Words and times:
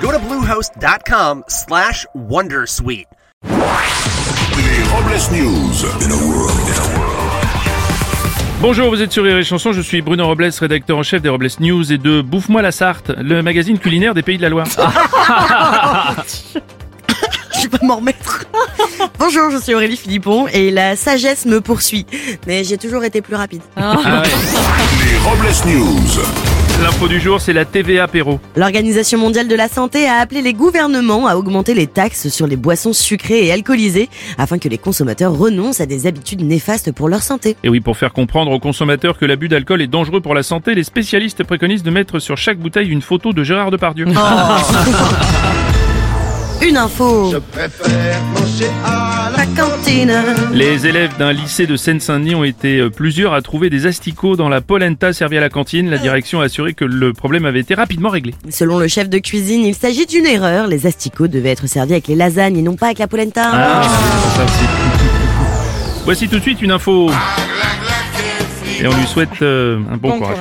Go 0.00 0.10
to 0.12 0.18
bluehost.com 0.18 1.44
slash 1.46 2.06
wondersuite. 2.14 3.06
Les 3.44 4.82
Robles 4.90 5.30
News. 5.30 5.84
In 6.00 6.10
a 6.10 6.16
world, 6.16 6.58
in 6.66 6.72
a 6.72 6.98
world. 6.98 7.10
Bonjour, 8.62 8.88
vous 8.88 9.02
êtes 9.02 9.12
sur 9.12 9.24
Rire 9.24 9.36
et 9.36 9.44
Chanson, 9.44 9.72
je 9.72 9.82
suis 9.82 10.00
Bruno 10.00 10.26
Robles, 10.26 10.50
rédacteur 10.58 10.96
en 10.96 11.02
chef 11.02 11.20
des 11.20 11.28
Robles 11.28 11.48
News 11.60 11.92
et 11.92 11.98
de 11.98 12.22
Bouffe-moi 12.22 12.62
la 12.62 12.72
Sarthe, 12.72 13.10
le 13.18 13.42
magazine 13.42 13.78
culinaire 13.78 14.14
des 14.14 14.22
Pays 14.22 14.38
de 14.38 14.42
la 14.42 14.48
Loire. 14.48 14.66
Je 17.56 17.68
vais 17.68 17.78
pas 17.78 17.84
m'en 17.84 17.96
remettre. 17.96 18.46
Bonjour, 19.18 19.50
je 19.50 19.58
suis 19.58 19.74
Aurélie 19.74 19.98
Philippon 19.98 20.46
et 20.48 20.70
la 20.70 20.96
sagesse 20.96 21.44
me 21.44 21.60
poursuit. 21.60 22.06
Mais 22.46 22.64
j'ai 22.64 22.78
toujours 22.78 23.04
été 23.04 23.20
plus 23.20 23.34
rapide. 23.34 23.60
Ah 23.76 23.96
ouais. 23.96 24.28
Les 25.04 25.18
Robles 25.18 25.54
News. 25.66 26.59
L'info 26.82 27.08
du 27.08 27.20
jour, 27.20 27.42
c'est 27.42 27.52
la 27.52 27.66
TVA 27.66 28.04
apéro. 28.04 28.40
L'Organisation 28.56 29.18
mondiale 29.18 29.48
de 29.48 29.54
la 29.54 29.68
santé 29.68 30.06
a 30.08 30.14
appelé 30.14 30.40
les 30.40 30.54
gouvernements 30.54 31.26
à 31.26 31.36
augmenter 31.36 31.74
les 31.74 31.86
taxes 31.86 32.28
sur 32.28 32.46
les 32.46 32.56
boissons 32.56 32.94
sucrées 32.94 33.44
et 33.44 33.52
alcoolisées 33.52 34.08
afin 34.38 34.58
que 34.58 34.66
les 34.66 34.78
consommateurs 34.78 35.36
renoncent 35.36 35.82
à 35.82 35.86
des 35.86 36.06
habitudes 36.06 36.42
néfastes 36.42 36.90
pour 36.90 37.10
leur 37.10 37.22
santé. 37.22 37.54
Et 37.64 37.68
oui, 37.68 37.80
pour 37.80 37.98
faire 37.98 38.14
comprendre 38.14 38.50
aux 38.50 38.60
consommateurs 38.60 39.18
que 39.18 39.26
l'abus 39.26 39.48
d'alcool 39.48 39.82
est 39.82 39.88
dangereux 39.88 40.22
pour 40.22 40.34
la 40.34 40.42
santé, 40.42 40.74
les 40.74 40.84
spécialistes 40.84 41.44
préconisent 41.44 41.82
de 41.82 41.90
mettre 41.90 42.18
sur 42.18 42.38
chaque 42.38 42.58
bouteille 42.58 42.88
une 42.88 43.02
photo 43.02 43.34
de 43.34 43.44
Gérard 43.44 43.70
Depardieu. 43.70 44.06
Une 46.62 46.76
info. 46.76 47.32
préfère 47.52 48.20
manger 48.34 48.70
à 48.84 49.30
La 49.34 49.46
cantine. 49.46 50.12
Les 50.52 50.86
élèves 50.86 51.16
d'un 51.18 51.32
lycée 51.32 51.66
de 51.66 51.76
Seine-Saint-Denis 51.76 52.34
ont 52.34 52.44
été 52.44 52.78
euh, 52.78 52.90
plusieurs 52.90 53.32
à 53.32 53.40
trouver 53.40 53.70
des 53.70 53.86
asticots 53.86 54.36
dans 54.36 54.48
la 54.48 54.60
polenta 54.60 55.12
servie 55.12 55.38
à 55.38 55.40
la 55.40 55.48
cantine. 55.48 55.88
La 55.88 55.96
direction 55.98 56.40
a 56.40 56.44
assuré 56.44 56.74
que 56.74 56.84
le 56.84 57.12
problème 57.14 57.46
avait 57.46 57.60
été 57.60 57.74
rapidement 57.74 58.10
réglé. 58.10 58.34
Selon 58.50 58.78
le 58.78 58.88
chef 58.88 59.08
de 59.08 59.18
cuisine, 59.18 59.64
il 59.64 59.74
s'agit 59.74 60.06
d'une 60.06 60.26
erreur. 60.26 60.66
Les 60.66 60.86
asticots 60.86 61.28
devaient 61.28 61.50
être 61.50 61.66
servis 61.66 61.92
avec 61.92 62.08
les 62.08 62.14
lasagnes 62.14 62.58
et 62.58 62.62
non 62.62 62.76
pas 62.76 62.86
avec 62.86 62.98
la 62.98 63.08
polenta. 63.08 63.50
Ah. 63.52 63.82
Voici 66.04 66.28
tout 66.28 66.36
de 66.36 66.42
suite 66.42 66.60
une 66.60 66.72
info. 66.72 67.10
Et 68.80 68.86
on 68.86 68.96
lui 68.96 69.06
souhaite 69.06 69.42
euh, 69.42 69.78
un 69.90 69.96
bon, 69.96 70.18
courage. 70.18 70.36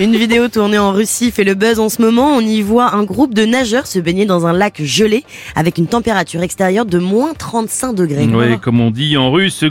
Une 0.00 0.16
vidéo 0.16 0.48
tournée 0.48 0.78
en 0.78 0.92
Russie 0.92 1.30
fait 1.30 1.44
le 1.44 1.54
buzz 1.54 1.80
en 1.80 1.88
ce 1.88 2.00
moment. 2.00 2.36
On 2.36 2.40
y 2.40 2.62
voit 2.62 2.94
un 2.94 3.04
groupe 3.04 3.34
de 3.34 3.44
nageurs 3.44 3.86
se 3.86 3.98
baigner 3.98 4.26
dans 4.26 4.46
un 4.46 4.52
lac 4.52 4.82
gelé 4.82 5.24
avec 5.54 5.78
une 5.78 5.86
température 5.86 6.42
extérieure 6.42 6.86
de 6.86 6.98
moins 6.98 7.34
35 7.34 7.94
degrés. 7.94 8.26
Ouais, 8.26 8.58
comme 8.60 8.80
on 8.80 8.90
dit 8.90 9.16
en 9.16 9.30
russe, 9.30 9.64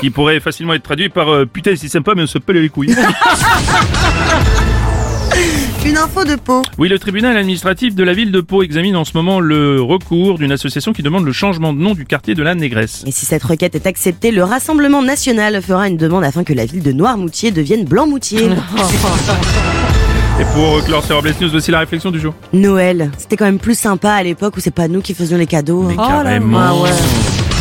qui 0.00 0.10
pourrait 0.10 0.40
facilement 0.40 0.74
être 0.74 0.82
traduit 0.82 1.08
par 1.08 1.28
euh, 1.28 1.46
putain 1.46 1.74
c'est 1.76 1.88
sympa 1.88 2.12
mais 2.16 2.22
on 2.22 2.26
se 2.26 2.38
pèle 2.38 2.56
les 2.56 2.68
couilles. 2.68 2.94
Une 5.84 5.96
info 5.98 6.24
de 6.24 6.36
peau. 6.36 6.62
Oui, 6.78 6.88
le 6.88 6.98
tribunal 6.98 7.36
administratif 7.36 7.94
de 7.96 8.04
la 8.04 8.12
ville 8.12 8.30
de 8.30 8.40
Pau 8.40 8.62
examine 8.62 8.94
en 8.96 9.04
ce 9.04 9.12
moment 9.14 9.40
le 9.40 9.82
recours 9.82 10.38
d'une 10.38 10.52
association 10.52 10.92
qui 10.92 11.02
demande 11.02 11.24
le 11.24 11.32
changement 11.32 11.72
de 11.72 11.78
nom 11.78 11.94
du 11.94 12.04
quartier 12.06 12.34
de 12.36 12.42
la 12.42 12.54
Négresse. 12.54 13.02
Et 13.06 13.10
si 13.10 13.26
cette 13.26 13.42
requête 13.42 13.74
est 13.74 13.86
acceptée, 13.86 14.30
le 14.30 14.44
Rassemblement 14.44 15.02
national 15.02 15.60
fera 15.60 15.88
une 15.88 15.96
demande 15.96 16.22
afin 16.24 16.44
que 16.44 16.52
la 16.52 16.66
ville 16.66 16.82
de 16.84 16.92
Noirmoutier 16.92 17.50
devienne 17.50 17.84
Blanc-Moutier. 17.84 18.44
Et 20.40 20.44
pour 20.54 20.82
clore 20.84 21.04
ces 21.04 21.12
Robles 21.14 21.34
News, 21.40 21.50
voici 21.50 21.70
la 21.72 21.80
réflexion 21.80 22.10
du 22.10 22.20
jour. 22.20 22.32
Noël, 22.52 23.10
c'était 23.18 23.36
quand 23.36 23.44
même 23.44 23.58
plus 23.58 23.78
sympa 23.78 24.12
à 24.12 24.22
l'époque 24.22 24.56
où 24.56 24.60
c'est 24.60 24.70
pas 24.70 24.88
nous 24.88 25.00
qui 25.02 25.14
faisions 25.14 25.36
les 25.36 25.46
cadeaux. 25.46 25.82
Mais 25.82 25.94
Oh 25.98 26.06
carrément. 26.06 26.58
Ah 26.60 26.74
ouais. 26.74 26.90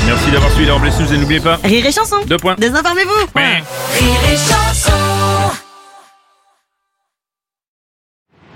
Merci 0.05 0.31
d'avoir 0.31 0.49
suivi 0.51 0.67
les 0.67 0.71
Robles 0.71 0.87
News 0.87 1.13
et 1.13 1.17
n'oubliez 1.17 1.39
pas... 1.41 1.59
Rire 1.63 1.85
et 1.85 1.91
chanson. 1.91 2.17
Deux 2.27 2.37
points. 2.37 2.55
Désinformez-vous. 2.59 3.25
Ouais. 3.35 3.61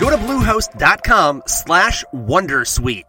Go 0.00 0.10
to 0.10 0.16
bluehost.com 0.16 1.42
slash 1.46 2.04
wondersuite 2.14 3.04